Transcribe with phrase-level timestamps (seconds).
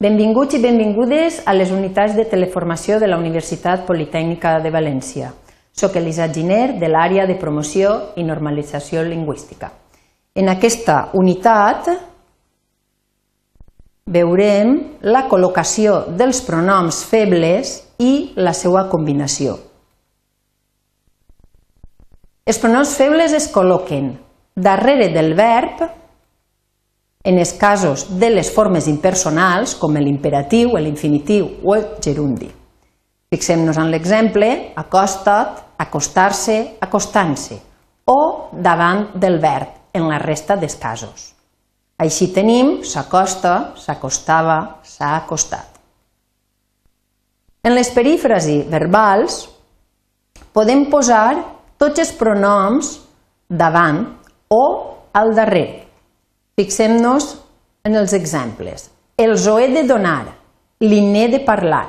[0.00, 5.26] Benvinguts i benvingudes a les unitats de teleformació de la Universitat Politècnica de València.
[5.76, 9.68] Soc Elisa Giner, de l'àrea de promoció i normalització lingüística.
[10.32, 11.92] En aquesta unitat
[14.08, 14.72] veurem
[15.04, 19.58] la col·locació dels pronoms febles i la seva combinació.
[22.48, 24.14] Els pronoms febles es col·loquen
[24.56, 25.99] darrere del verb
[27.22, 32.48] en els casos de les formes impersonals, com l'imperatiu, l'infinitiu o el gerundi.
[33.30, 34.48] Fixem-nos en l'exemple,
[34.80, 37.58] acosta't, acostar-se, acostant-se,
[38.08, 41.32] o davant del verb, en la resta dels casos.
[42.00, 45.66] Així tenim s'acosta, s'acostava, s'ha acostat.
[47.60, 49.42] En les perífrasi verbals
[50.56, 51.34] podem posar
[51.76, 52.94] tots els pronoms
[53.46, 54.00] davant
[54.48, 54.62] o
[55.12, 55.89] al darrere.
[56.58, 57.34] Fixem-nos
[57.86, 58.88] en els exemples.
[59.20, 60.32] Els ho he de donar,
[60.80, 61.88] li n'he de parlar.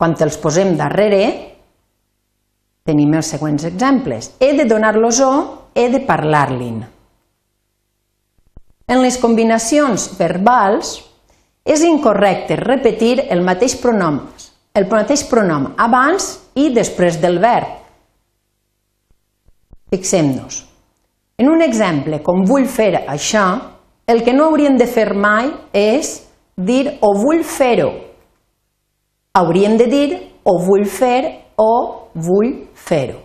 [0.00, 1.24] Quan els posem darrere,
[2.88, 4.32] tenim els següents exemples.
[4.40, 5.34] He de donar-los o,
[5.74, 6.80] he de parlar-li'n.
[8.90, 10.96] En les combinacions verbals
[11.62, 14.24] és incorrecte repetir el mateix pronom,
[14.74, 17.76] el mateix pronom abans i després del verb.
[19.90, 20.69] Fixem-nos.
[21.40, 23.44] En un exemple, com vull fer això,
[24.12, 26.10] el que no hauríem de fer mai és
[26.52, 27.88] dir o vull fer-ho.
[29.40, 30.08] Hauríem de dir
[30.44, 31.22] o vull fer
[31.56, 31.70] o
[32.12, 33.16] vull fer-ho.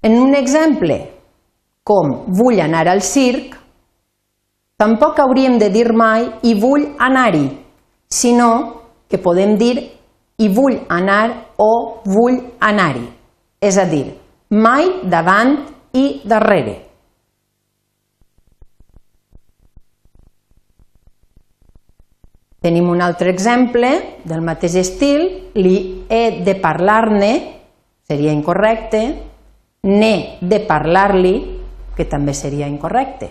[0.00, 0.96] En un exemple,
[1.84, 3.52] com vull anar al circ,
[4.80, 7.44] tampoc hauríem de dir mai i vull anar-hi,
[8.08, 8.48] sinó
[9.10, 9.74] que podem dir
[10.40, 13.04] i vull anar o vull anar-hi.
[13.60, 14.06] És a dir,
[14.50, 15.54] mai davant
[15.94, 16.76] i darrere.
[22.60, 23.88] Tenim un altre exemple
[24.26, 25.22] del mateix estil,
[25.54, 27.32] li he de parlar-ne,
[28.04, 29.00] seria incorrecte,
[29.86, 31.34] n'he de parlar-li,
[31.96, 33.30] que també seria incorrecte.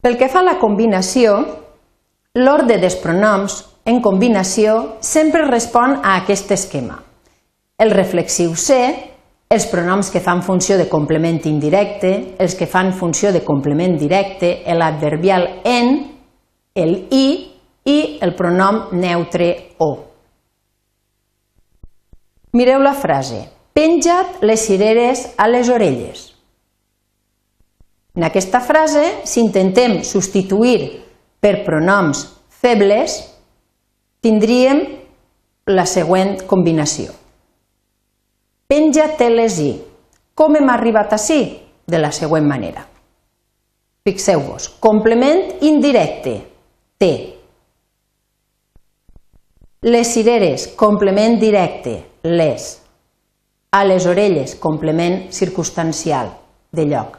[0.00, 1.40] Pel que fa a la combinació,
[2.38, 7.09] l'ordre dels pronoms en combinació sempre respon a aquest esquema
[7.80, 9.10] el reflexiu ser,
[9.50, 14.60] els pronoms que fan funció de complement indirecte, els que fan funció de complement directe,
[14.76, 15.96] l'adverbial en,
[16.76, 17.26] el i
[17.88, 19.48] i el pronom neutre
[19.82, 19.90] o.
[22.52, 23.46] Mireu la frase.
[23.74, 26.26] Penja't les cireres a les orelles.
[28.18, 31.00] En aquesta frase, si intentem substituir
[31.40, 32.26] per pronoms
[32.60, 33.16] febles,
[34.20, 34.82] tindríem
[35.70, 37.19] la següent combinació.
[38.70, 39.72] Penja-te-les-hi.
[40.38, 41.40] Com hem arribat així?
[41.90, 42.84] De la següent manera.
[44.06, 46.36] Fixeu-vos, complement indirecte,
[47.02, 47.10] té.
[49.90, 52.70] Les cireres, complement directe, les.
[53.74, 56.30] A les orelles, complement circumstancial,
[56.70, 57.18] de lloc.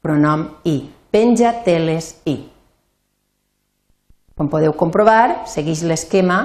[0.00, 0.78] Pronom i.
[1.12, 2.38] Penja-te-les-hi.
[4.32, 6.44] Com podeu comprovar, segueix l'esquema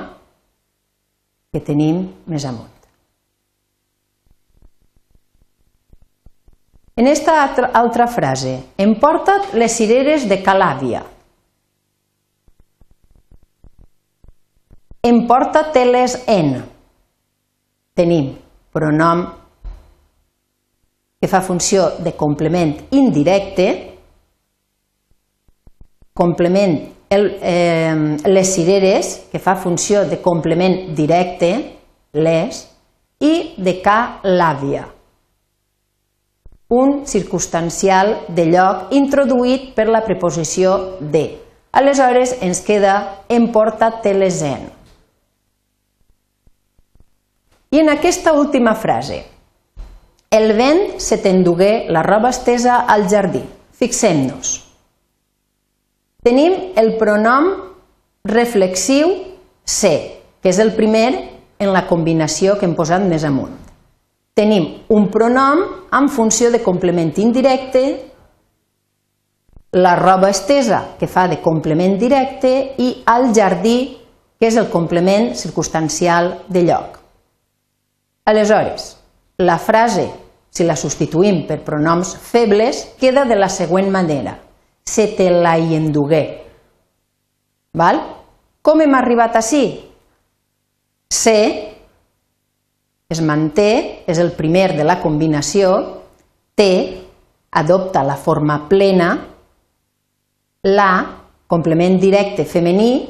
[1.54, 2.77] que tenim més amunt.
[6.98, 11.04] En esta altra, frase, emporta't les cireres de Calàvia.
[15.06, 16.50] Emporta-te-les en.
[17.94, 18.32] Tenim
[18.74, 19.22] pronom
[21.22, 23.70] que fa funció de complement indirecte,
[26.18, 26.76] complement
[27.14, 31.56] el, eh, les cireres, que fa funció de complement directe,
[32.18, 32.66] les,
[33.22, 34.97] i de ca l'àvia
[36.70, 41.40] un circumstancial de lloc introduït per la preposició de.
[41.72, 44.68] Aleshores ens queda en porta telesen.
[47.72, 49.24] I en aquesta última frase,
[50.32, 53.44] el vent se t'endugué la roba estesa al jardí.
[53.78, 54.58] Fixem-nos.
[56.24, 57.52] Tenim el pronom
[58.28, 59.14] reflexiu
[59.64, 61.12] ser, que és el primer
[61.60, 63.67] en la combinació que hem posat més amunt
[64.38, 65.64] tenim un pronom
[65.98, 67.84] en funció de complement indirecte,
[69.78, 73.98] la roba estesa, que fa de complement directe, i al jardí,
[74.38, 77.00] que és el complement circumstancial de lloc.
[78.30, 78.94] Aleshores,
[79.42, 80.08] la frase,
[80.50, 84.38] si la substituïm per pronoms febles, queda de la següent manera.
[84.86, 86.24] Se te la hi endugué.
[87.78, 88.00] Val?
[88.62, 89.64] Com hem arribat així?
[91.14, 91.38] Se
[93.08, 95.72] es manté, és el primer de la combinació,
[96.60, 97.04] té,
[97.52, 99.16] adopta la forma plena,
[100.68, 101.06] La,
[101.48, 103.08] complement directe femení,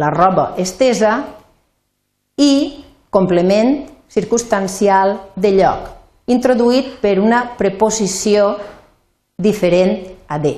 [0.00, 1.18] la roba estesa,
[2.40, 3.74] i complement
[4.08, 5.90] circumstancial de lloc,
[6.30, 8.54] introduït per una preposició
[9.36, 9.98] diferent
[10.30, 10.54] a de.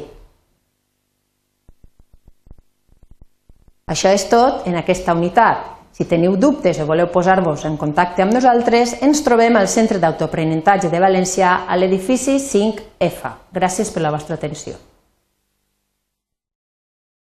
[3.90, 5.75] Això és tot en aquesta unitat.
[5.96, 10.90] Si teniu dubtes o voleu posar-vos en contacte amb nosaltres, ens trobem al Centre d'Autoaprenentatge
[10.92, 13.32] de Valencià a l'edifici 5F.
[13.56, 14.76] Gràcies per la vostra atenció.